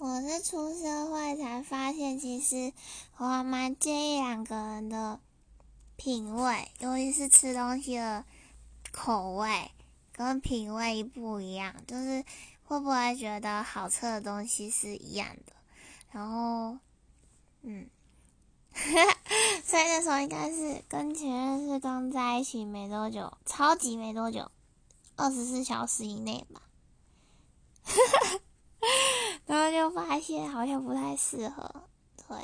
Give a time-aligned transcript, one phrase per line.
[0.00, 2.72] 我是出社会才发现，其实
[3.16, 5.18] 我还蛮介意两个人的
[5.96, 8.24] 品味，尤其是吃东西的
[8.92, 9.72] 口味
[10.12, 12.24] 跟品味不一样，就是
[12.62, 15.52] 会不会觉得好吃的东西是一样的。
[16.12, 16.78] 然后，
[17.62, 17.90] 嗯，
[18.72, 24.48] 所以那时候应该是跟前任是刚在一起没多久，超级没多久，
[25.16, 26.62] 二十四小时以内吧。
[30.28, 31.82] 天好像不太适合，
[32.28, 32.36] 对，